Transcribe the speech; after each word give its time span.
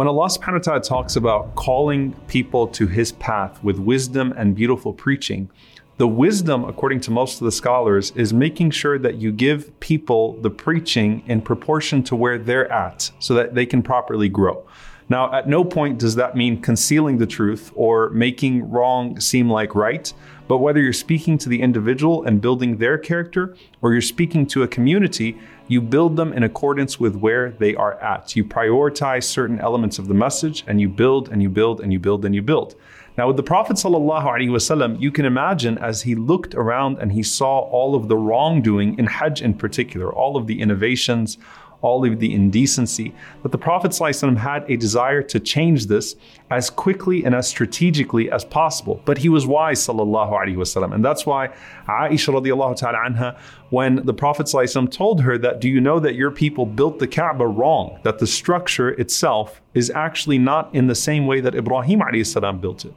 When 0.00 0.08
Allah 0.08 0.28
subhanahu 0.28 0.52
wa 0.52 0.58
ta'ala 0.60 0.80
talks 0.80 1.16
about 1.16 1.54
calling 1.56 2.14
people 2.26 2.66
to 2.68 2.86
His 2.86 3.12
path 3.12 3.62
with 3.62 3.78
wisdom 3.78 4.32
and 4.34 4.54
beautiful 4.54 4.94
preaching, 4.94 5.50
the 5.98 6.08
wisdom, 6.08 6.64
according 6.64 7.00
to 7.00 7.10
most 7.10 7.38
of 7.38 7.44
the 7.44 7.52
scholars, 7.52 8.10
is 8.16 8.32
making 8.32 8.70
sure 8.70 8.98
that 8.98 9.16
you 9.16 9.30
give 9.30 9.78
people 9.78 10.40
the 10.40 10.48
preaching 10.48 11.22
in 11.26 11.42
proportion 11.42 12.02
to 12.04 12.16
where 12.16 12.38
they're 12.38 12.72
at 12.72 13.10
so 13.18 13.34
that 13.34 13.54
they 13.54 13.66
can 13.66 13.82
properly 13.82 14.30
grow. 14.30 14.66
Now, 15.10 15.32
at 15.34 15.48
no 15.48 15.64
point 15.64 15.98
does 15.98 16.14
that 16.14 16.36
mean 16.36 16.62
concealing 16.62 17.18
the 17.18 17.26
truth 17.26 17.72
or 17.74 18.10
making 18.10 18.70
wrong 18.70 19.18
seem 19.18 19.50
like 19.50 19.74
right. 19.74 20.12
But 20.46 20.58
whether 20.58 20.80
you're 20.80 20.92
speaking 20.92 21.36
to 21.38 21.48
the 21.48 21.60
individual 21.60 22.24
and 22.24 22.40
building 22.40 22.76
their 22.76 22.96
character, 22.96 23.56
or 23.82 23.92
you're 23.92 24.02
speaking 24.02 24.46
to 24.46 24.62
a 24.62 24.68
community, 24.68 25.36
you 25.66 25.80
build 25.80 26.16
them 26.16 26.32
in 26.32 26.44
accordance 26.44 27.00
with 27.00 27.16
where 27.16 27.50
they 27.50 27.74
are 27.74 27.94
at. 28.00 28.36
You 28.36 28.44
prioritize 28.44 29.24
certain 29.24 29.58
elements 29.58 29.98
of 29.98 30.06
the 30.06 30.14
message 30.14 30.62
and 30.68 30.80
you 30.80 30.88
build 30.88 31.28
and 31.28 31.42
you 31.42 31.48
build 31.48 31.80
and 31.80 31.92
you 31.92 31.98
build 31.98 32.24
and 32.24 32.34
you 32.34 32.42
build. 32.42 32.76
Now, 33.18 33.26
with 33.26 33.36
the 33.36 33.42
Prophet 33.42 33.76
ﷺ, 33.76 35.00
you 35.00 35.10
can 35.10 35.24
imagine 35.24 35.76
as 35.78 36.02
he 36.02 36.14
looked 36.14 36.54
around 36.54 36.98
and 36.98 37.12
he 37.12 37.24
saw 37.24 37.58
all 37.58 37.94
of 37.96 38.08
the 38.08 38.16
wrongdoing 38.16 38.98
in 38.98 39.06
Hajj 39.06 39.42
in 39.42 39.54
particular, 39.54 40.12
all 40.12 40.36
of 40.36 40.46
the 40.46 40.60
innovations, 40.60 41.36
all 41.82 42.04
of 42.04 42.18
the 42.18 42.34
indecency, 42.34 43.14
that 43.42 43.52
the 43.52 43.58
Prophet 43.58 43.92
ﷺ 43.92 44.36
had 44.36 44.70
a 44.70 44.76
desire 44.76 45.22
to 45.22 45.40
change 45.40 45.86
this 45.86 46.16
as 46.50 46.68
quickly 46.68 47.24
and 47.24 47.34
as 47.34 47.48
strategically 47.48 48.30
as 48.30 48.44
possible. 48.44 49.00
But 49.04 49.18
he 49.18 49.28
was 49.28 49.46
wise, 49.46 49.80
sallallahu 49.80 50.32
alaihi 50.32 50.56
wasallam. 50.56 50.94
And 50.94 51.04
that's 51.04 51.24
why 51.24 51.48
Aisha 51.88 52.34
radiallahu 52.34 52.76
ta'ala 52.76 52.98
anha, 52.98 53.38
when 53.70 54.04
the 54.04 54.14
Prophet 54.14 54.46
ﷺ 54.46 54.90
told 54.90 55.22
her 55.22 55.38
that, 55.38 55.60
do 55.60 55.68
you 55.68 55.80
know 55.80 56.00
that 56.00 56.14
your 56.14 56.30
people 56.30 56.66
built 56.66 56.98
the 56.98 57.06
Kaaba 57.06 57.46
wrong? 57.46 57.98
That 58.02 58.18
the 58.18 58.26
structure 58.26 58.90
itself 58.90 59.60
is 59.73 59.89
actually 59.89 60.37
not 60.37 60.73
in 60.73 60.87
the 60.87 60.95
same 60.95 61.25
way 61.27 61.41
that 61.41 61.55
Ibrahim 61.55 61.99
alayhi 61.99 62.61
built 62.61 62.85
it 62.85 62.93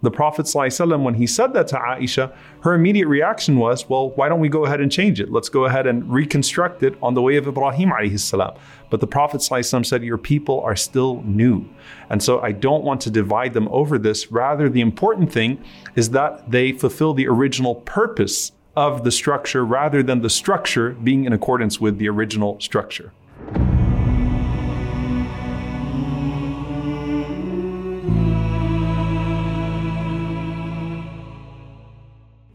the 0.00 0.10
Prophet 0.10 0.46
ﷺ, 0.46 1.02
when 1.02 1.14
he 1.14 1.26
said 1.26 1.52
that 1.54 1.66
to 1.68 1.76
Aisha, 1.76 2.32
her 2.60 2.74
immediate 2.74 3.08
reaction 3.08 3.56
was, 3.56 3.88
well, 3.88 4.10
why 4.10 4.28
don't 4.28 4.38
we 4.38 4.48
go 4.48 4.64
ahead 4.64 4.80
and 4.80 4.92
change 4.92 5.20
it? 5.20 5.32
Let's 5.32 5.48
go 5.48 5.64
ahead 5.64 5.86
and 5.86 6.08
reconstruct 6.08 6.84
it 6.84 6.96
on 7.02 7.14
the 7.14 7.22
way 7.22 7.36
of 7.36 7.48
Ibrahim 7.48 7.90
ﷺ. 7.90 8.56
But 8.90 9.00
the 9.00 9.06
Prophet 9.06 9.40
ﷺ 9.40 9.84
said, 9.84 10.04
your 10.04 10.18
people 10.18 10.60
are 10.60 10.76
still 10.76 11.22
new. 11.22 11.68
And 12.10 12.22
so 12.22 12.40
I 12.40 12.52
don't 12.52 12.84
want 12.84 13.00
to 13.02 13.10
divide 13.10 13.54
them 13.54 13.68
over 13.72 13.98
this. 13.98 14.30
Rather, 14.30 14.68
the 14.68 14.80
important 14.80 15.32
thing 15.32 15.62
is 15.96 16.10
that 16.10 16.48
they 16.48 16.72
fulfill 16.72 17.12
the 17.12 17.26
original 17.26 17.74
purpose 17.74 18.52
of 18.76 19.02
the 19.02 19.10
structure 19.10 19.64
rather 19.64 20.04
than 20.04 20.22
the 20.22 20.30
structure 20.30 20.90
being 20.90 21.24
in 21.24 21.32
accordance 21.32 21.80
with 21.80 21.98
the 21.98 22.08
original 22.08 22.60
structure. 22.60 23.12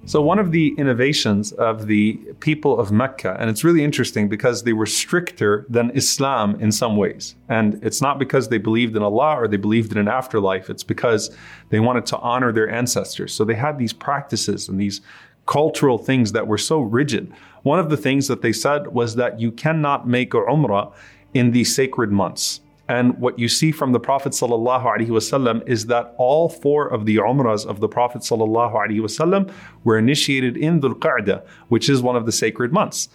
So, 0.09 0.23
one 0.23 0.39
of 0.39 0.53
the 0.53 0.75
innovations 0.79 1.53
of 1.53 1.87
the 1.87 2.15
people 2.41 2.81
of 2.81 2.91
Mecca, 2.91 3.37
and 3.39 3.51
it's 3.51 3.63
really 3.63 3.85
interesting 3.85 4.27
because 4.27 4.63
they 4.63 4.73
were 4.73 4.87
stricter 4.87 5.67
than 5.69 5.91
Islam 5.91 6.59
in 6.63 6.73
some 6.73 6.97
ways. 6.97 7.35
And 7.51 7.79
it's 7.85 8.01
not 8.01 8.19
because 8.19 8.49
they 8.49 8.57
believed 8.57 8.97
in 8.97 9.03
Allah 9.03 9.37
or 9.39 9.47
they 9.47 9.59
believed 9.59 9.93
in 9.93 9.99
an 9.99 10.09
afterlife, 10.09 10.71
it's 10.71 10.83
because 10.83 11.31
they 11.69 11.79
wanted 11.79 12.07
to 12.07 12.19
honor 12.21 12.53
their 12.53 12.71
ancestors. 12.71 13.35
So, 13.35 13.45
they 13.45 13.55
had 13.55 13.77
these 13.77 13.93
practices 13.93 14.71
and 14.71 14.81
these 14.81 15.03
cultural 15.45 15.99
things 15.99 16.33
that 16.33 16.47
were 16.47 16.57
so 16.57 16.81
rigid. 16.81 17.31
One 17.63 17.79
of 17.79 17.91
the 17.91 17.99
things 17.99 18.29
that 18.29 18.41
they 18.41 18.55
said 18.55 18.87
was 18.87 19.17
that 19.17 19.39
you 19.39 19.53
cannot 19.53 20.09
make 20.09 20.33
a 20.33 20.39
umrah 20.39 20.91
in 21.35 21.51
the 21.51 21.65
sacred 21.65 22.11
months. 22.11 22.63
And 22.90 23.18
what 23.18 23.40
you 23.40 23.48
see 23.48 23.72
from 23.72 23.94
the 23.94 24.00
Prophet 24.00 24.34
ﷺ 24.34 25.68
is 25.68 25.86
that 25.86 26.14
all 26.18 26.50
four 26.50 26.88
of 26.88 27.06
the 27.06 27.16
umrahs 27.16 27.66
of 27.66 27.80
the 27.80 27.88
Prophet 27.88 28.24
ﷺ 28.24 29.54
were 29.86 29.98
initiated 29.98 30.58
in 30.58 30.82
Dhul 30.82 31.00
Qa'dah, 31.00 31.46
which 31.70 31.88
is 31.88 32.02
one 32.02 32.18
of 32.18 32.26
the 32.26 32.32
sacred 32.32 32.74
months. 32.74 33.08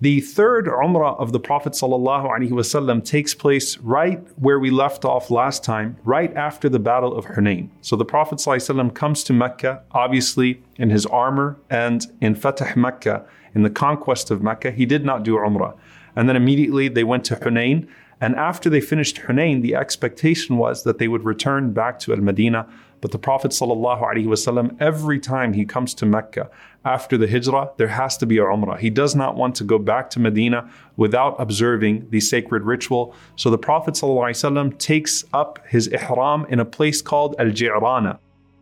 The 0.00 0.20
third 0.22 0.64
umrah 0.64 1.20
of 1.20 1.32
the 1.32 1.38
Prophet 1.40 1.74
ﷺ 1.74 3.04
takes 3.04 3.34
place 3.34 3.76
right 3.78 4.26
where 4.38 4.58
we 4.58 4.70
left 4.70 5.04
off 5.04 5.30
last 5.30 5.62
time, 5.62 5.98
right 6.04 6.34
after 6.34 6.70
the 6.70 6.78
Battle 6.78 7.14
of 7.14 7.26
Hunain. 7.26 7.68
So 7.82 7.96
the 7.96 8.06
Prophet 8.06 8.38
ﷺ 8.38 8.94
comes 8.94 9.22
to 9.24 9.34
Mecca, 9.34 9.82
obviously 9.92 10.62
in 10.76 10.88
his 10.88 11.04
armor, 11.04 11.58
and 11.68 12.06
in 12.22 12.34
Fatah 12.34 12.72
Mecca, 12.74 13.26
in 13.54 13.62
the 13.62 13.68
conquest 13.68 14.30
of 14.30 14.42
Mecca, 14.42 14.70
he 14.70 14.86
did 14.86 15.04
not 15.04 15.22
do 15.22 15.36
umrah. 15.36 15.76
And 16.16 16.26
then 16.26 16.36
immediately 16.36 16.88
they 16.88 17.04
went 17.04 17.26
to 17.26 17.36
Hunain 17.36 17.86
and 18.20 18.36
after 18.36 18.68
they 18.68 18.80
finished 18.80 19.16
Hunain, 19.16 19.62
the 19.62 19.74
expectation 19.74 20.58
was 20.58 20.84
that 20.84 20.98
they 20.98 21.08
would 21.08 21.24
return 21.24 21.72
back 21.72 21.98
to 22.00 22.12
Al 22.12 22.20
Medina. 22.20 22.68
But 23.00 23.12
the 23.12 23.18
Prophet 23.18 23.52
ﷺ, 23.52 24.76
every 24.78 25.18
time 25.18 25.54
he 25.54 25.64
comes 25.64 25.94
to 25.94 26.04
Mecca 26.04 26.50
after 26.84 27.16
the 27.16 27.26
Hijrah, 27.26 27.70
there 27.78 27.88
has 27.88 28.18
to 28.18 28.26
be 28.26 28.36
a 28.36 28.42
Umrah. 28.42 28.78
He 28.78 28.90
does 28.90 29.16
not 29.16 29.36
want 29.36 29.54
to 29.54 29.64
go 29.64 29.78
back 29.78 30.10
to 30.10 30.20
Medina 30.20 30.70
without 30.98 31.34
observing 31.38 32.10
the 32.10 32.20
sacred 32.20 32.62
ritual. 32.64 33.14
So 33.36 33.48
the 33.48 33.56
Prophet 33.56 33.94
ﷺ 33.94 34.76
takes 34.76 35.24
up 35.32 35.66
his 35.66 35.88
Ihram 35.88 36.44
in 36.50 36.60
a 36.60 36.66
place 36.66 37.00
called 37.00 37.36
Al 37.38 37.46
Ji'rana. 37.46 38.18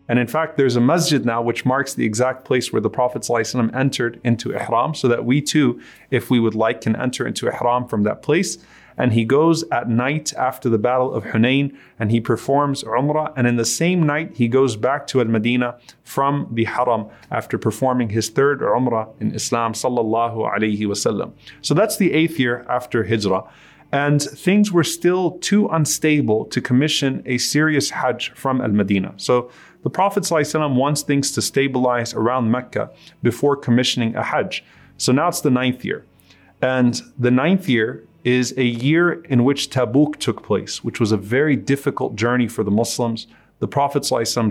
And 0.09 0.21
in 0.21 0.29
fact, 0.29 0.57
there's 0.57 0.77
a 0.77 0.81
masjid 0.81 1.27
now 1.27 1.43
which 1.43 1.67
marks 1.67 1.95
the 1.95 2.07
exact 2.07 2.45
place 2.45 2.73
where 2.73 2.81
the 2.81 2.89
Prophet 2.89 3.23
ﷺ 3.23 3.75
entered 3.75 4.21
into 4.23 4.53
Ihram, 4.53 4.95
so 4.95 5.09
that 5.09 5.25
we 5.25 5.43
too, 5.43 5.83
if 6.13 6.31
we 6.31 6.39
would 6.39 6.55
like, 6.55 6.81
can 6.81 6.95
enter 6.95 7.27
into 7.27 7.49
Ihram 7.49 7.89
from 7.89 8.05
that 8.05 8.23
place 8.23 8.59
and 8.98 9.14
he 9.14 9.26
goes 9.26 9.64
at 9.72 9.90
night 9.90 10.34
after 10.34 10.70
the 10.70 10.78
Battle 10.78 11.14
of 11.14 11.24
Hunain 11.26 11.76
and 12.00 12.12
he 12.12 12.20
performs 12.20 12.84
Umrah. 12.84 13.34
And 13.36 13.48
in 13.48 13.56
the 13.56 13.66
same 13.66 14.06
night, 14.06 14.36
he 14.36 14.48
goes 14.48 14.76
back 14.76 15.08
to 15.08 15.20
Al 15.20 15.28
Medina 15.28 15.78
from 16.04 16.48
the 16.52 16.66
Haram 16.66 17.08
after 17.32 17.58
performing 17.58 18.10
his 18.10 18.30
third 18.30 18.62
Umrah 18.62 19.10
in 19.20 19.34
Islam. 19.34 19.74
Sallallahu 19.74 20.38
Alaihi 20.54 20.82
Wasallam. 20.82 21.34
So 21.62 21.74
that's 21.74 21.98
the 21.98 22.14
eighth 22.14 22.40
year 22.40 22.66
after 22.70 23.04
Hijrah. 23.04 23.50
And 23.92 24.22
things 24.22 24.72
were 24.72 24.84
still 24.84 25.38
too 25.40 25.68
unstable 25.68 26.46
to 26.46 26.60
commission 26.60 27.22
a 27.28 27.38
serious 27.38 27.92
Hajj 27.92 28.32
from 28.32 28.60
Al 28.60 28.70
Medina. 28.70 29.14
So 29.18 29.52
the 29.84 29.90
Prophet 29.90 30.24
ﷺ 30.24 30.76
wants 30.76 31.04
things 31.04 31.32
to 31.34 31.42
stabilize 31.42 32.14
around 32.14 32.50
Mecca 32.50 32.90
before 33.22 33.56
commissioning 33.56 34.16
a 34.16 34.24
Hajj. 34.24 34.64
So 34.98 35.12
now 35.12 35.28
it's 35.28 35.42
the 35.42 35.52
ninth 35.52 35.86
year. 35.86 36.06
And 36.62 37.00
the 37.20 37.30
ninth 37.30 37.70
year, 37.70 38.04
is 38.24 38.54
a 38.58 38.64
year 38.64 39.24
in 39.26 39.44
which 39.44 39.70
Tabuk 39.70 40.18
took 40.18 40.44
place, 40.44 40.84
which 40.84 41.00
was 41.00 41.12
a 41.12 41.18
very 41.18 41.56
difficult 41.56 42.16
journey 42.16 42.48
for 42.48 42.64
the 42.64 42.72
Muslims. 42.72 43.28
The 43.60 43.68
Prophet 43.68 44.04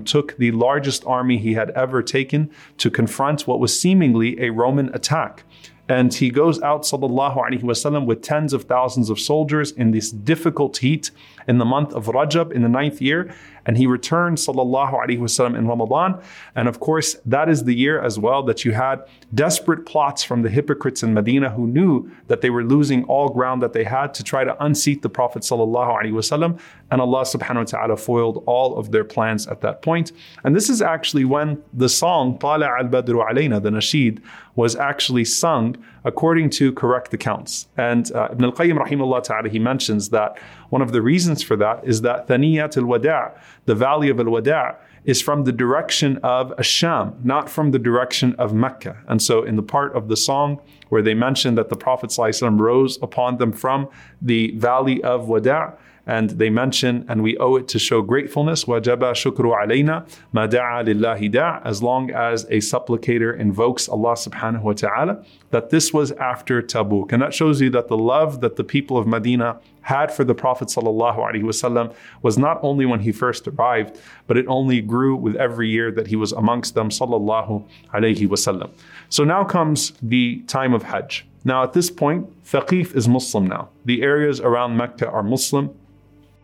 took 0.05 0.37
the 0.37 0.53
largest 0.53 1.05
army 1.07 1.39
he 1.39 1.55
had 1.55 1.71
ever 1.71 2.03
taken 2.03 2.51
to 2.79 2.91
confront 2.91 3.47
what 3.47 3.61
was 3.61 3.79
seemingly 3.79 4.41
a 4.41 4.51
Roman 4.51 4.95
attack. 4.95 5.45
And 5.89 6.15
he 6.15 6.31
goes 6.31 6.63
out, 6.63 6.83
sallallahu 6.83 7.37
alaihi 7.37 7.63
wasallam, 7.63 8.07
with 8.07 8.23
tens 8.23 8.53
of 8.53 8.65
thousands 8.65 9.11
of 9.11 9.19
soldiers 9.19 9.73
in 9.73 9.91
this 9.91 10.11
difficult 10.11 10.79
heat 10.79 11.11
in 11.49 11.59
the 11.59 11.65
month 11.65 11.93
of 11.93 12.07
Rajab 12.07 12.53
in 12.53 12.63
the 12.63 12.69
ninth 12.69 13.03
year 13.03 13.35
and 13.67 13.77
he 13.77 13.87
returns, 13.87 14.47
sallallahu 14.47 14.93
alaihi 14.93 15.19
wasallam 15.19 15.57
in 15.57 15.67
Ramadan. 15.67 16.21
And 16.55 16.69
of 16.69 16.81
course, 16.81 17.17
that 17.27 17.49
is 17.49 17.65
the 17.65 17.75
year 17.75 18.03
as 18.03 18.19
well 18.19 18.43
that 18.45 18.65
you 18.65 18.73
had 18.73 19.05
desperate 19.35 19.87
plots 19.87 20.23
from 20.25 20.43
the 20.43 20.51
hypocrites 20.51 21.03
in 21.03 21.15
Medina 21.15 21.51
who 21.51 21.67
knew 21.67 22.11
that 22.27 22.41
they 22.41 22.51
were 22.51 22.65
losing 22.65 23.05
all 23.05 23.29
ground 23.29 23.63
that 23.63 23.73
they 23.73 23.85
had 23.85 24.15
to 24.15 24.25
try 24.25 24.45
to 24.45 24.65
unseat 24.65 25.03
the 25.03 25.09
Prophet 25.09 25.43
sallallahu 25.43 26.03
alaihi 26.03 26.13
wasallam. 26.13 26.59
And 26.93 27.01
Allah 27.01 27.23
subhanahu 27.23 27.57
wa 27.57 27.65
ta'ala 27.65 27.97
foiled 27.97 28.43
all 28.45 28.77
of 28.77 28.93
their 28.93 29.03
plans 29.03 29.47
at 29.49 29.63
that 29.63 29.81
point. 29.81 30.13
And 30.45 30.55
this 30.55 30.69
is 30.69 30.83
actually 30.83 31.25
when 31.25 31.63
the 31.73 31.89
song 31.89 32.39
Tala 32.39 32.67
al 32.67 32.85
Badru 32.85 33.27
alayna, 33.27 33.63
the 33.63 33.71
nasheed, 33.71 34.21
was 34.57 34.77
actually 34.77 35.25
sung 35.25 35.83
according 36.05 36.51
to 36.51 36.71
correct 36.75 37.15
accounts. 37.15 37.67
And 37.79 38.13
uh, 38.13 38.29
Ibn 38.33 38.45
al-Qayyim 38.45 38.77
rahimahullah 38.79 39.23
ta'ala, 39.25 39.49
he 39.49 39.59
mentions 39.59 40.11
that 40.11 40.39
one 40.69 40.83
of 40.83 40.93
the 40.93 41.01
reasons 41.01 41.43
for 41.43 41.57
that 41.57 41.83
is 41.83 42.03
that 42.03 42.29
Thaniyat 42.29 42.77
al-Wada' 42.77 43.33
the 43.65 43.75
valley 43.75 44.11
of 44.11 44.21
Al 44.21 44.27
Wada' 44.27 44.77
is 45.05 45.23
from 45.23 45.45
the 45.45 45.53
direction 45.53 46.19
of 46.19 46.55
Asham, 46.59 47.25
not 47.25 47.49
from 47.49 47.71
the 47.71 47.79
direction 47.79 48.35
of 48.39 48.53
Mecca. 48.53 48.99
And 49.09 49.23
so, 49.23 49.43
in 49.43 49.57
the 49.57 49.63
part 49.63 49.97
of 49.97 50.09
the 50.09 50.17
song 50.17 50.61
where 50.93 51.01
they 51.01 51.15
mention 51.15 51.55
that 51.55 51.71
the 51.71 51.75
Prophet 51.75 52.11
ﷺ 52.11 52.61
rose 52.61 52.99
upon 53.01 53.39
them 53.39 53.51
from 53.51 53.89
the 54.21 54.51
valley 54.59 55.03
of 55.03 55.27
Wada', 55.27 55.73
and 56.05 56.31
they 56.31 56.51
mention, 56.51 57.07
and 57.09 57.23
we 57.23 57.37
owe 57.39 57.57
it 57.57 57.67
to 57.69 57.79
show 57.79 58.03
gratefulness, 58.03 58.65
wajaba 58.67 59.13
shukru 59.15 59.57
alayna 59.57 60.07
ma 60.33 60.47
da'a 60.47 60.85
lillahi 60.85 61.63
as 61.65 61.83
long 61.83 62.11
as 62.11 62.45
a 62.45 62.59
supplicator 62.59 63.39
invokes 63.39 63.89
Allah 63.89 64.13
subhanahu 64.13 64.63
wa 64.63 64.73
ta'ala, 64.73 65.25
that 65.51 65.71
this 65.71 65.95
was 65.95 66.11
after 66.13 66.61
Tabuk. 66.61 67.13
And 67.13 67.23
that 67.23 67.33
shows 67.33 67.61
you 67.61 67.71
that 67.71 67.89
the 67.89 67.97
love 67.97 68.41
that 68.41 68.57
the 68.57 68.65
people 68.65 68.99
of 68.99 69.07
Medina 69.07 69.61
had 69.83 70.13
for 70.13 70.25
the 70.25 70.35
Prophet 70.35 70.69
ﷺ 70.69 71.95
was 72.23 72.39
not 72.39 72.59
only 72.63 72.87
when 72.87 73.01
he 73.01 73.13
first 73.13 73.47
arrived, 73.49 73.99
but 74.27 74.37
it 74.37 74.47
only 74.49 74.81
grew 74.81 75.15
with 75.17 75.37
every 75.37 75.69
year 75.69 75.91
that 75.93 76.07
he 76.09 76.17
was 76.17 76.33
amongst 76.33 76.75
them. 76.75 76.89
Sallallahu 76.89 77.69
alaihi 77.93 78.29
wasallam. 78.29 78.71
So 79.09 79.25
now 79.25 79.45
comes 79.45 79.93
the 80.03 80.41
time 80.47 80.73
of 80.73 80.82
Hajj. 80.83 81.27
Now 81.45 81.63
at 81.65 81.73
this 81.73 81.91
point, 81.91 82.45
Thaqif 82.45 82.95
is 82.95 83.09
Muslim 83.09 83.47
now. 83.47 83.71
The 83.85 84.03
areas 84.03 84.41
around 84.41 84.77
Mecca 84.77 85.09
are 85.09 85.23
Muslim. 85.23 85.75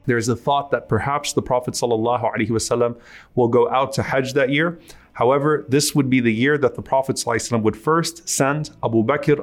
there's 0.06 0.28
a 0.28 0.36
thought 0.36 0.70
that 0.70 0.88
perhaps 0.88 1.34
the 1.34 1.42
Prophet 1.42 1.74
ﷺ 1.74 2.96
will 3.34 3.48
go 3.48 3.68
out 3.68 3.92
to 3.92 4.02
Hajj 4.02 4.32
that 4.32 4.48
year. 4.48 4.80
However, 5.12 5.66
this 5.68 5.94
would 5.94 6.08
be 6.08 6.20
the 6.20 6.32
year 6.32 6.56
that 6.58 6.76
the 6.76 6.82
Prophet 6.82 7.16
ﷺ 7.16 7.62
would 7.62 7.76
first 7.76 8.26
send 8.28 8.70
Abu 8.82 9.04
Bakr 9.04 9.36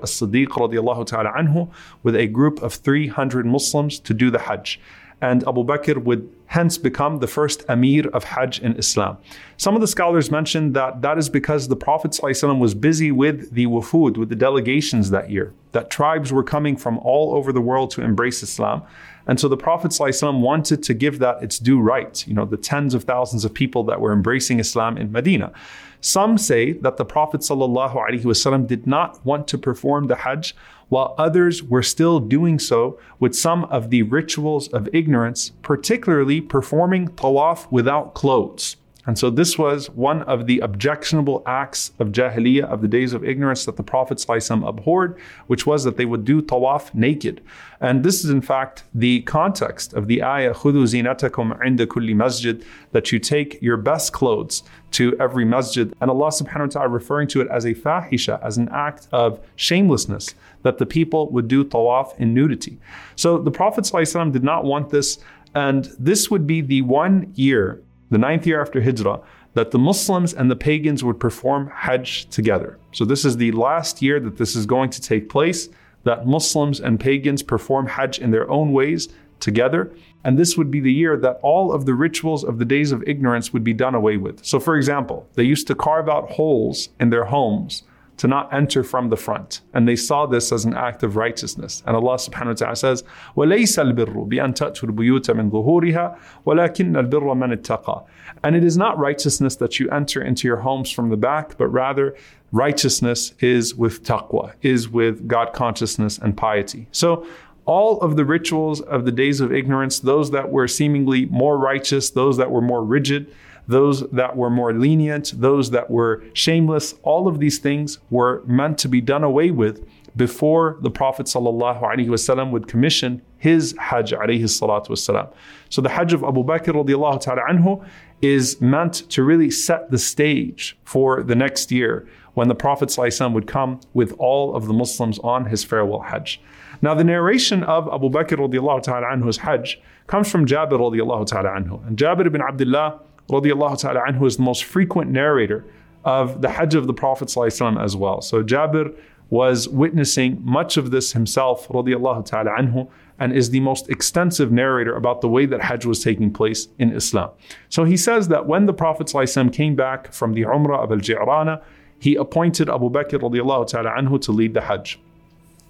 ta'ala 1.06 1.31
anhu 1.33 1.69
with 2.01 2.15
a 2.15 2.27
group 2.27 2.63
of 2.63 2.74
300 2.74 3.45
Muslims 3.45 4.00
to 4.00 4.13
do 4.13 4.31
the 4.31 4.39
Hajj 4.39 4.80
and 5.21 5.47
Abu 5.47 5.65
Bakr 5.65 6.03
would 6.03 6.32
hence 6.47 6.79
become 6.79 7.19
the 7.19 7.27
first 7.27 7.65
Amir 7.69 8.09
of 8.09 8.25
Hajj 8.25 8.61
in 8.61 8.75
Islam. 8.77 9.19
Some 9.56 9.75
of 9.75 9.81
the 9.81 9.87
scholars 9.87 10.31
mention 10.31 10.73
that 10.73 11.03
that 11.03 11.19
is 11.19 11.29
because 11.29 11.69
the 11.69 11.77
Prophet 11.77 12.11
ﷺ 12.11 12.59
was 12.59 12.75
busy 12.75 13.12
with 13.12 13.53
the 13.53 13.67
wufud, 13.67 14.17
with 14.17 14.31
the 14.31 14.37
delegations 14.37 15.11
that 15.11 15.31
year, 15.31 15.53
that 15.73 15.91
tribes 15.91 16.32
were 16.32 16.43
coming 16.43 16.77
from 16.77 16.99
all 16.99 17.35
over 17.35 17.53
the 17.53 17.61
world 17.61 17.91
to 17.93 18.03
embrace 18.03 18.43
Islam. 18.43 18.82
And 19.27 19.38
so 19.38 19.47
the 19.47 19.56
Prophet 19.56 19.93
ﷺ 19.93 20.41
wanted 20.41 20.82
to 20.82 20.94
give 20.94 21.21
that 21.21 21.43
its 21.43 21.59
due 21.59 21.81
right, 21.81 22.27
you 22.27 22.35
know, 22.35 22.47
the 22.47 22.56
tens 22.56 22.94
of 22.94 23.05
thousands 23.05 23.44
of 23.44 23.55
people 23.55 23.85
that 23.85 24.00
were 24.00 24.12
embracing 24.12 24.59
Islam 24.59 24.97
in 24.97 25.12
Medina. 25.12 25.53
Some 26.00 26.38
say 26.38 26.73
that 26.73 26.97
the 26.97 27.05
Prophet 27.05 27.43
ﷺ 27.43 28.67
did 28.67 28.87
not 28.87 29.25
want 29.25 29.47
to 29.49 29.59
perform 29.59 30.06
the 30.06 30.17
Hajj, 30.17 30.56
while 30.90 31.16
others 31.18 31.64
were 31.64 31.84
still 31.84 32.20
doing 32.20 32.60
so 32.60 33.00
with 33.20 33.36
some 33.36 33.66
of 33.66 33.90
the 33.90 34.04
rituals 34.04 34.68
of 34.70 34.90
ignorance, 34.94 35.52
particularly 35.62 36.42
performing 36.42 37.08
tawaf 37.10 37.72
without 37.72 38.14
clothes. 38.14 38.78
And 39.06 39.19
so 39.19 39.31
this 39.31 39.56
was 39.56 39.88
one 39.91 40.23
of 40.23 40.47
the 40.47 40.61
objectionable 40.61 41.43
acts 41.47 41.93
of 41.99 42.09
Jahiliyyah 42.09 42.65
of 42.65 42.82
the 42.82 42.88
days 42.88 43.15
of 43.15 43.25
ignorance 43.25 43.65
that 43.65 43.77
the 43.77 43.82
Prophet 43.82 44.19
ﷺ 44.19 44.69
abhorred, 44.69 45.19
which 45.47 45.67
was 45.67 45.85
that 45.85 45.97
they 45.97 46.05
would 46.05 46.27
do 46.27 46.43
tawaf 46.43 46.94
naked. 46.94 47.41
And 47.81 48.05
this 48.05 48.23
is 48.23 48.31
in 48.31 48.43
fact 48.43 48.85
the 48.94 49.23
context 49.23 49.94
of 49.94 50.06
the 50.06 50.23
ayah, 50.23 50.53
خُذُوا 50.53 50.85
زِينَتَكُمْ 50.85 51.61
عِنْدَ 51.61 51.87
كُلِّ 51.87 52.15
masjid, 52.15 52.62
that 52.93 53.11
you 53.11 53.19
take 53.19 53.61
your 53.62 53.79
best 53.79 54.12
clothes 54.12 54.62
to 54.93 55.17
every 55.19 55.47
masjid. 55.47 55.94
And 56.03 56.11
Allah 56.11 56.29
subhanahu 56.29 56.61
wa 56.61 56.67
ta'ala 56.67 56.88
referring 56.88 57.29
to 57.29 57.41
it 57.41 57.49
as 57.50 57.65
a 57.65 57.73
fahisha, 57.73 58.38
as 58.44 58.59
an 58.59 58.69
act 58.71 59.09
of 59.12 59.41
shamelessness, 59.56 60.35
that 60.62 60.77
the 60.77 60.85
people 60.85 61.31
would 61.31 61.49
do 61.49 61.65
tawaf 61.65 62.19
in 62.19 62.35
nudity. 62.35 62.79
So 63.17 63.38
the 63.38 63.50
Prophet 63.50 63.85
ﷺ 63.85 64.31
did 64.31 64.44
not 64.44 64.65
want 64.65 64.91
this 64.91 65.19
and 65.55 65.87
this 65.99 66.31
would 66.31 66.47
be 66.47 66.61
the 66.61 66.82
one 66.82 67.32
year 67.35 67.82
the 68.10 68.18
ninth 68.18 68.46
year 68.46 68.62
after 68.62 68.81
Hijrah, 68.81 69.22
that 69.54 69.72
the 69.72 69.80
Muslims 69.80 70.34
and 70.34 70.52
the 70.52 70.56
pagans 70.56 71.04
would 71.04 71.19
perform 71.19 71.72
Hajj 71.74 72.25
together. 72.30 72.78
So, 72.92 73.06
this 73.06 73.25
is 73.25 73.38
the 73.38 73.52
last 73.52 74.02
year 74.02 74.19
that 74.19 74.38
this 74.38 74.56
is 74.56 74.66
going 74.66 74.90
to 74.92 75.02
take 75.02 75.30
place, 75.30 75.69
that 76.04 76.28
Muslims 76.28 76.80
and 76.80 77.00
pagans 77.00 77.42
perform 77.42 77.88
Hajj 77.88 78.19
in 78.19 78.31
their 78.31 78.50
own 78.50 78.74
ways 78.74 79.10
together. 79.40 79.92
And 80.24 80.38
this 80.38 80.57
would 80.57 80.72
be 80.72 80.80
the 80.80 80.92
year 80.92 81.18
that 81.18 81.40
all 81.44 81.72
of 81.72 81.86
the 81.86 81.94
rituals 81.94 82.44
of 82.44 82.57
the 82.57 82.66
days 82.66 82.92
of 82.92 83.04
ignorance 83.07 83.54
would 83.54 83.63
be 83.63 83.74
done 83.74 83.96
away 83.96 84.18
with. 84.18 84.44
So, 84.44 84.60
for 84.60 84.75
example, 84.75 85.30
they 85.36 85.44
used 85.44 85.68
to 85.68 85.75
carve 85.75 86.10
out 86.10 86.31
holes 86.31 86.90
in 87.00 87.10
their 87.10 87.25
homes 87.25 87.84
to 88.21 88.29
not 88.29 88.53
enter 88.53 88.85
from 88.85 89.09
the 89.09 89.17
front. 89.17 89.62
And 89.73 89.88
they 89.88 89.97
saw 89.97 90.27
this 90.27 90.53
as 90.53 90.67
an 90.67 90.75
act 90.75 91.03
of 91.03 91.17
righteousness. 91.17 91.82
And 91.87 91.97
Allah 91.97 92.17
subhanahu 92.17 92.49
wa 92.49 92.53
ta'ala 92.53 92.77
says, 92.77 93.03
وَلَيْسَ 93.35 93.79
الْبِرُّ 93.82 94.29
بِأَن 94.29 94.55
تَأْتُوا 94.55 94.91
الْبُيُوتَ 94.91 95.35
مِنْ 95.35 95.50
ظُهُورِهَا 95.50 96.19
وَلَكِنَّ 96.47 97.09
الْبِرَّ 97.09 97.35
مَنِ 97.35 97.56
اتَّقَى 97.56 98.05
And 98.43 98.55
it 98.55 98.62
is 98.62 98.77
not 98.77 98.99
righteousness 98.99 99.56
that 99.56 99.81
you 99.81 99.88
enter 99.88 100.23
into 100.23 100.47
your 100.47 100.59
homes 100.59 100.91
from 100.91 101.09
the 101.09 101.17
back, 101.17 101.56
but 101.56 101.69
rather 101.69 102.15
righteousness 102.53 103.32
is 103.41 103.75
with 103.75 104.05
taqwa, 104.05 104.53
is 104.61 104.87
with 104.87 105.27
God 105.27 105.55
consciousness 105.55 106.19
and 106.19 106.37
piety. 106.37 106.88
So 106.93 107.27
all 107.65 108.00
of 108.00 108.17
the 108.17 108.27
rituals 108.27 108.82
of 108.82 109.06
the 109.06 109.12
days 109.12 109.41
of 109.41 109.50
ignorance, 109.50 110.00
those 110.00 110.31
that 110.32 110.50
were 110.50 110.69
seemingly 110.69 111.25
more 111.27 111.56
righteous, 111.56 112.11
those 112.11 112.37
that 112.37 112.50
were 112.50 112.61
more 112.61 112.85
rigid, 112.85 113.32
those 113.68 114.08
that 114.10 114.36
were 114.36 114.50
more 114.50 114.74
lenient, 114.74 115.34
those 115.36 115.72
that 115.72 115.90
were 115.90 116.24
shameless, 116.34 116.96
all 117.04 117.28
of 117.28 117.40
these 117.40 117.60
things 117.60 118.00
were 118.10 118.44
meant 118.46 118.78
to 118.80 118.88
be 118.88 119.02
done 119.02 119.24
away 119.24 119.52
with 119.52 119.86
before 120.16 120.78
the 120.82 120.90
Prophet 120.90 121.26
ﷺ 121.26 122.52
would 122.52 122.68
commission 122.68 123.22
his 123.38 123.76
Hajj 123.78 124.14
alayhi 124.14 125.34
So 125.70 125.82
the 125.82 125.90
Hajj 125.90 126.14
of 126.14 126.24
Abu 126.24 126.44
Bakr 126.44 126.74
radiallahu 126.74 127.20
ta'ala 127.22 127.42
anhu 127.50 127.86
is 128.22 128.62
meant 128.62 128.94
to 129.10 129.24
really 129.24 129.52
set 129.52 129.92
the 129.92 129.98
stage 129.98 130.78
for 130.84 131.22
the 131.22 131.36
next 131.36 131.72
year 131.72 132.08
when 132.34 132.48
the 132.48 132.56
Prophet 132.56 132.90
ﷺ 132.90 133.34
would 133.34 133.48
come 133.48 133.82
with 133.94 134.14
all 134.18 134.56
of 134.56 134.68
the 134.68 134.74
Muslims 134.74 135.20
on 135.20 135.46
his 135.46 135.64
farewell 135.64 136.02
Hajj. 136.02 136.42
Now 136.82 136.94
the 136.94 137.04
narration 137.04 137.64
of 137.64 137.88
Abu 137.94 138.10
Bakr 138.10 138.38
radiallahu 138.38 138.84
ta'ala 138.84 139.08
anhu's 139.08 139.38
Hajj 139.38 139.82
comes 140.08 140.30
from 140.32 140.46
Jabir 140.46 140.80
radiallahu 140.80 141.28
ta'ala 141.28 141.50
anhu. 141.50 141.86
And 141.88 141.98
Jabir 141.98 142.26
ibn 142.26 142.42
Abdullah 142.42 143.02
radiallahu 143.30 143.80
ta'ala 143.80 144.01
anhu 144.01 144.25
is 144.27 144.38
the 144.38 144.44
most 144.44 144.63
frequent 144.63 145.12
narrator 145.12 145.66
of 146.04 146.42
the 146.42 146.50
Hajj 146.50 146.75
of 146.75 146.88
the 146.88 146.94
Prophet 146.94 147.27
ﷺ 147.30 147.83
as 147.83 147.95
well. 147.95 148.22
So 148.22 148.44
Jabir 148.44 148.95
was 149.31 149.68
witnessing 149.68 150.39
much 150.44 150.77
of 150.77 150.92
this 150.92 151.13
himself, 151.13 151.68
ta'ala 151.68 152.24
anhu, 152.24 152.88
and 153.18 153.33
is 153.33 153.50
the 153.50 153.60
most 153.62 153.89
extensive 153.89 154.51
narrator 154.51 154.95
about 154.95 155.22
the 155.22 155.30
way 155.30 155.45
that 155.48 155.62
Hajj 155.62 155.86
was 155.86 156.04
taking 156.04 156.31
place 156.31 156.68
in 156.77 156.92
Islam. 156.92 157.31
So 157.69 157.86
he 157.86 157.98
says 157.98 158.27
that 158.27 158.45
when 158.45 158.68
the 158.68 158.74
Prophet 158.74 159.07
ﷺ 159.07 159.51
came 159.51 159.75
back 159.75 160.13
from 160.13 160.33
the 160.33 160.44
Umrah 160.44 160.83
of 160.83 160.92
Al-Ji'rana, 160.92 161.63
he 161.98 162.16
appointed 162.16 162.69
Abu 162.69 162.89
Bakr 162.89 163.19
radiallahu 163.19 163.68
ta'ala 163.68 163.92
anhu 163.92 164.21
to 164.21 164.31
lead 164.31 164.54
the 164.54 164.62
Hajj. 164.62 165.00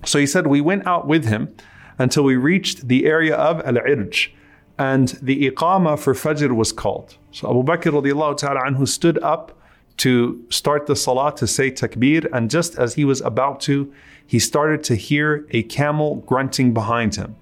So 0.03 0.19
he 0.19 0.27
said, 0.27 0.47
we 0.47 0.59
went 0.59 0.85
out 0.85 1.07
with 1.07 1.25
him 1.25 1.55
until 1.97 2.23
we 2.23 2.35
reached 2.35 2.89
the 2.89 3.05
area 3.05 3.35
of 3.35 3.61
Al-Irj, 3.65 4.31
and 4.77 5.09
the 5.21 5.49
iqama 5.49 5.97
for 5.97 6.13
Fajr 6.13 6.55
was 6.55 6.71
called. 6.71 7.17
So 7.31 7.49
Abu 7.49 7.63
Bakr 7.63 7.91
radiallahu 7.91 8.37
ta'ala 8.37 8.61
anhu 8.61 8.87
stood 8.87 9.17
up 9.23 9.57
to 9.97 10.43
start 10.49 10.87
the 10.87 10.95
salah 10.95 11.33
to 11.37 11.47
say 11.47 11.71
takbir, 11.71 12.27
and 12.33 12.49
just 12.49 12.77
as 12.77 12.95
he 12.95 13.05
was 13.05 13.21
about 13.21 13.61
to, 13.61 13.91
he 14.27 14.39
started 14.39 14.83
to 14.85 14.95
hear 14.95 15.47
a 15.51 15.63
camel 15.63 16.17
grunting 16.27 16.73
behind 16.73 17.15
him. 17.15 17.35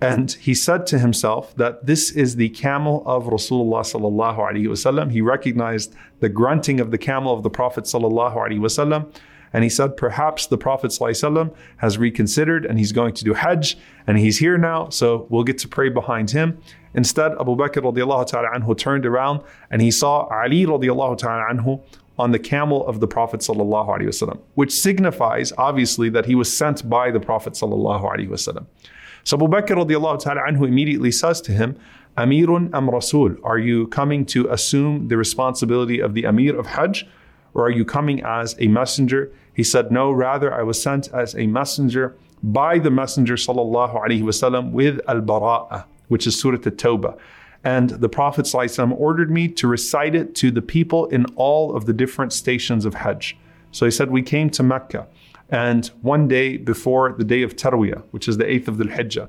And 0.00 0.30
he 0.32 0.54
said 0.54 0.86
to 0.88 0.98
himself 0.98 1.56
that 1.56 1.86
this 1.86 2.10
is 2.10 2.36
the 2.36 2.50
camel 2.50 3.02
of 3.06 3.24
Rasulullah 3.24 3.80
sallallahu 3.80 4.38
alaihi 4.38 4.66
wasallam. 4.66 5.10
He 5.10 5.22
recognized 5.22 5.94
the 6.20 6.28
grunting 6.28 6.80
of 6.80 6.90
the 6.90 6.98
camel 6.98 7.32
of 7.32 7.42
the 7.42 7.50
Prophet 7.50 7.84
sallallahu 7.84 8.36
alaihi 8.36 8.60
wasallam. 8.60 9.10
And 9.56 9.64
he 9.64 9.70
said, 9.70 9.96
perhaps 9.96 10.48
the 10.48 10.58
Prophet 10.58 10.90
ﷺ 10.90 11.50
has 11.78 11.96
reconsidered 11.96 12.66
and 12.66 12.78
he's 12.78 12.92
going 12.92 13.14
to 13.14 13.24
do 13.24 13.32
Hajj 13.32 13.78
and 14.06 14.18
he's 14.18 14.36
here 14.36 14.58
now, 14.58 14.90
so 14.90 15.26
we'll 15.30 15.44
get 15.44 15.56
to 15.60 15.66
pray 15.66 15.88
behind 15.88 16.30
him. 16.30 16.60
Instead, 16.92 17.32
Abu 17.40 17.56
Bakr 17.56 17.80
radiallahu 17.80 18.26
ta'ala 18.26 18.50
anhu 18.50 18.76
turned 18.76 19.06
around 19.06 19.40
and 19.70 19.80
he 19.80 19.90
saw 19.90 20.26
Ali 20.26 20.66
radiallahu 20.66 21.16
ta'ala 21.16 21.54
anhu 21.54 21.82
on 22.18 22.32
the 22.32 22.38
camel 22.38 22.86
of 22.86 23.00
the 23.00 23.08
Prophet 23.08 23.40
wasallam, 23.40 24.40
which 24.56 24.72
signifies 24.72 25.54
obviously 25.56 26.10
that 26.10 26.26
he 26.26 26.34
was 26.34 26.54
sent 26.54 26.86
by 26.90 27.10
the 27.10 27.18
Prophet 27.18 27.54
wasallam. 27.54 28.66
So 29.24 29.38
Abu 29.38 29.48
Bakr 29.48 29.74
radiallahu 29.82 30.20
ta'ala 30.22 30.42
anhu 30.42 30.68
immediately 30.68 31.10
says 31.10 31.40
to 31.40 31.52
him, 31.52 31.78
Amirun 32.18 32.74
am 32.74 32.90
Rasul, 32.90 33.36
are 33.42 33.58
you 33.58 33.86
coming 33.86 34.26
to 34.26 34.50
assume 34.50 35.08
the 35.08 35.16
responsibility 35.16 35.98
of 35.98 36.12
the 36.12 36.24
Amir 36.24 36.54
of 36.58 36.66
Hajj? 36.66 37.06
Or 37.56 37.64
are 37.64 37.70
you 37.70 37.86
coming 37.86 38.22
as 38.22 38.54
a 38.58 38.66
messenger? 38.66 39.32
He 39.54 39.64
said, 39.64 39.90
No, 39.90 40.12
rather, 40.12 40.52
I 40.52 40.62
was 40.62 40.80
sent 40.80 41.08
as 41.14 41.34
a 41.34 41.46
messenger 41.46 42.14
by 42.42 42.78
the 42.78 42.90
Messenger 42.90 43.36
sallallahu 43.36 43.94
alaihi 43.94 44.22
wasallam 44.22 44.72
with 44.72 45.00
Al 45.08 45.22
Bara'ah, 45.22 45.86
which 46.08 46.26
is 46.26 46.38
Surah 46.38 46.58
At-Tawbah. 46.66 47.18
And 47.64 47.88
the 47.88 48.10
Prophet 48.10 48.44
ﷺ 48.44 48.92
ordered 49.00 49.30
me 49.30 49.48
to 49.48 49.66
recite 49.66 50.14
it 50.14 50.34
to 50.36 50.50
the 50.50 50.60
people 50.60 51.06
in 51.06 51.24
all 51.34 51.74
of 51.74 51.86
the 51.86 51.94
different 51.94 52.34
stations 52.34 52.84
of 52.84 52.92
Hajj. 52.94 53.38
So 53.72 53.86
he 53.86 53.90
said, 53.90 54.10
We 54.10 54.22
came 54.22 54.50
to 54.50 54.62
Mecca, 54.62 55.06
and 55.48 55.86
one 56.02 56.28
day 56.28 56.58
before 56.58 57.14
the 57.16 57.24
day 57.24 57.42
of 57.42 57.56
Tarwiyah, 57.56 58.02
which 58.10 58.28
is 58.28 58.36
the 58.36 58.44
8th 58.44 58.68
of 58.68 58.76
the 58.76 58.84
Hijjah, 58.84 59.28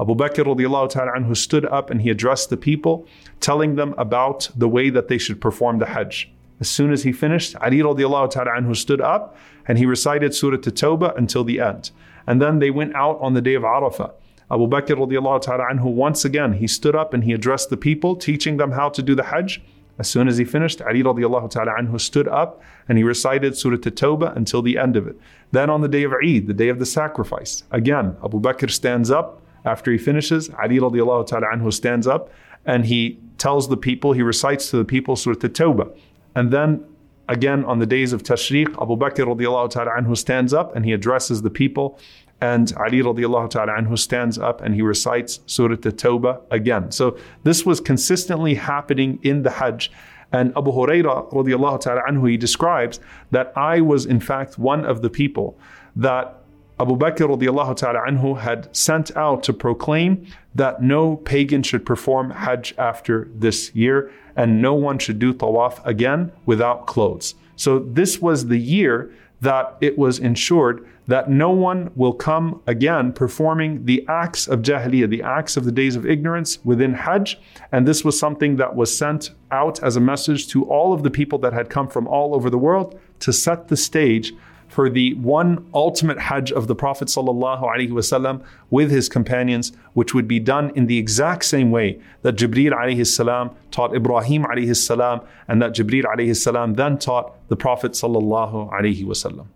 Abu 0.00 0.16
Bakr 0.16 0.44
radiallahu 0.44 0.90
ta'ala 0.90 1.12
anhu 1.12 1.36
stood 1.36 1.64
up 1.66 1.90
and 1.90 2.02
he 2.02 2.10
addressed 2.10 2.50
the 2.50 2.56
people, 2.56 3.06
telling 3.38 3.76
them 3.76 3.94
about 3.96 4.50
the 4.56 4.68
way 4.68 4.90
that 4.90 5.06
they 5.06 5.18
should 5.18 5.40
perform 5.40 5.78
the 5.78 5.86
Hajj. 5.86 6.30
As 6.60 6.68
soon 6.68 6.92
as 6.92 7.04
he 7.04 7.12
finished, 7.12 7.54
Ali 7.56 7.78
radiallahu 7.78 8.30
ta'ala 8.30 8.50
anhu 8.50 8.76
stood 8.76 9.00
up 9.00 9.36
and 9.66 9.78
he 9.78 9.86
recited 9.86 10.34
Surah 10.34 10.56
At-Tawbah 10.56 11.16
until 11.16 11.44
the 11.44 11.60
end. 11.60 11.90
And 12.26 12.42
then 12.42 12.58
they 12.58 12.70
went 12.70 12.94
out 12.94 13.18
on 13.20 13.34
the 13.34 13.40
day 13.40 13.54
of 13.54 13.62
Arafah. 13.62 14.12
Abu 14.50 14.66
Bakr 14.66 14.96
radiallahu 14.96 15.42
ta'ala 15.42 15.64
anhu, 15.72 15.92
once 15.92 16.24
again, 16.24 16.54
he 16.54 16.66
stood 16.66 16.96
up 16.96 17.12
and 17.12 17.24
he 17.24 17.32
addressed 17.32 17.70
the 17.70 17.76
people, 17.76 18.16
teaching 18.16 18.56
them 18.56 18.72
how 18.72 18.88
to 18.88 19.02
do 19.02 19.14
the 19.14 19.24
Hajj. 19.24 19.62
As 19.98 20.08
soon 20.08 20.28
as 20.28 20.38
he 20.38 20.44
finished, 20.44 20.80
Ali 20.80 21.02
radiallahu 21.02 21.50
ta'ala 21.50 21.72
anhu 21.78 22.00
stood 22.00 22.28
up 22.28 22.62
and 22.88 22.96
he 22.96 23.04
recited 23.04 23.56
Surah 23.56 23.74
At-Tawbah 23.74 24.34
until 24.36 24.62
the 24.62 24.78
end 24.78 24.96
of 24.96 25.06
it. 25.06 25.16
Then 25.52 25.70
on 25.70 25.80
the 25.80 25.88
day 25.88 26.02
of 26.04 26.12
Eid, 26.12 26.46
the 26.46 26.54
day 26.54 26.68
of 26.68 26.78
the 26.78 26.86
sacrifice, 26.86 27.62
again, 27.70 28.16
Abu 28.24 28.40
Bakr 28.40 28.70
stands 28.70 29.10
up 29.10 29.42
after 29.64 29.92
he 29.92 29.98
finishes. 29.98 30.50
Ali 30.50 30.78
radiallahu 30.78 31.26
ta'ala 31.26 31.46
anhu 31.54 31.72
stands 31.72 32.06
up 32.06 32.30
and 32.64 32.86
he 32.86 33.18
tells 33.38 33.68
the 33.68 33.76
people, 33.76 34.12
he 34.12 34.22
recites 34.22 34.70
to 34.70 34.76
the 34.76 34.84
people 34.84 35.14
Surah 35.14 35.36
At-Tawbah. 35.42 35.96
And 36.34 36.52
then 36.52 36.84
again 37.28 37.64
on 37.64 37.78
the 37.78 37.86
days 37.86 38.12
of 38.12 38.22
Tashriq, 38.22 38.70
Abu 38.80 38.96
Bakr 38.96 39.26
radiallahu 39.26 39.70
ta'ala 39.70 39.90
anhu 39.90 40.16
stands 40.16 40.52
up 40.52 40.74
and 40.74 40.84
he 40.84 40.92
addresses 40.92 41.42
the 41.42 41.50
people 41.50 41.98
and 42.40 42.72
Ali 42.76 43.00
radiallahu 43.00 43.50
ta'ala 43.50 43.72
anhu 43.72 43.98
stands 43.98 44.38
up 44.38 44.60
and 44.60 44.74
he 44.74 44.82
recites 44.82 45.40
Surah 45.46 45.74
At-Tawbah 45.74 46.40
again. 46.50 46.92
So 46.92 47.18
this 47.42 47.66
was 47.66 47.80
consistently 47.80 48.54
happening 48.54 49.18
in 49.22 49.42
the 49.42 49.50
Hajj. 49.50 49.90
And 50.30 50.52
Abu 50.56 50.70
Hurairah 50.70 51.32
radiallahu 51.32 51.80
ta'ala 51.80 52.02
anhu, 52.08 52.30
he 52.30 52.36
describes 52.36 53.00
that 53.30 53.52
I 53.56 53.80
was 53.80 54.06
in 54.06 54.20
fact 54.20 54.58
one 54.58 54.84
of 54.84 55.02
the 55.02 55.10
people 55.10 55.58
that 55.96 56.42
Abu 56.80 56.96
Bakr 56.96 57.26
radiallahu 57.26 57.76
ta'ala 57.76 58.00
anhu 58.06 58.38
had 58.38 58.74
sent 58.74 59.16
out 59.16 59.42
to 59.42 59.52
proclaim 59.52 60.26
that 60.54 60.80
no 60.80 61.16
pagan 61.16 61.62
should 61.62 61.84
perform 61.84 62.30
Hajj 62.30 62.74
after 62.78 63.28
this 63.34 63.74
year 63.74 64.12
and 64.36 64.62
no 64.62 64.74
one 64.74 65.00
should 65.00 65.18
do 65.18 65.34
tawaf 65.34 65.84
again 65.84 66.30
without 66.46 66.86
clothes. 66.86 67.34
So 67.56 67.80
this 67.80 68.20
was 68.20 68.46
the 68.46 68.58
year 68.58 69.12
that 69.40 69.76
it 69.80 69.98
was 69.98 70.20
ensured 70.20 70.86
that 71.08 71.28
no 71.28 71.50
one 71.50 71.90
will 71.96 72.12
come 72.12 72.60
again 72.66 73.12
performing 73.12 73.84
the 73.84 74.04
acts 74.08 74.46
of 74.46 74.60
Jahiliyyah, 74.60 75.08
the 75.08 75.22
acts 75.22 75.56
of 75.56 75.64
the 75.64 75.72
days 75.72 75.96
of 75.96 76.06
ignorance 76.06 76.64
within 76.64 76.94
Hajj. 76.94 77.40
And 77.72 77.88
this 77.88 78.04
was 78.04 78.18
something 78.18 78.56
that 78.56 78.76
was 78.76 78.96
sent 78.96 79.30
out 79.50 79.82
as 79.82 79.96
a 79.96 80.00
message 80.00 80.46
to 80.48 80.64
all 80.64 80.92
of 80.92 81.02
the 81.02 81.10
people 81.10 81.38
that 81.40 81.52
had 81.52 81.70
come 81.70 81.88
from 81.88 82.06
all 82.06 82.34
over 82.34 82.50
the 82.50 82.58
world 82.58 83.00
to 83.20 83.32
set 83.32 83.68
the 83.68 83.76
stage 83.76 84.32
for 84.68 84.88
the 84.90 85.14
one 85.14 85.66
ultimate 85.74 86.18
Hajj 86.18 86.52
of 86.52 86.66
the 86.66 86.74
Prophet 86.74 87.08
wasallam 87.08 88.44
with 88.70 88.90
his 88.90 89.08
companions, 89.08 89.72
which 89.94 90.14
would 90.14 90.28
be 90.28 90.38
done 90.38 90.70
in 90.76 90.86
the 90.86 90.98
exact 90.98 91.44
same 91.44 91.70
way 91.70 91.98
that 92.22 92.36
Jibreel 92.36 92.72
taught 93.70 93.94
Ibrahim 93.94 94.46
salam, 94.74 95.20
and 95.48 95.60
that 95.62 95.74
Jibreel 95.74 96.36
salam 96.36 96.74
then 96.74 96.98
taught 96.98 97.48
the 97.48 97.56
Prophet 97.56 97.92
sallallahu 97.92 98.70
alaihi 98.72 99.04
wasallam. 99.04 99.46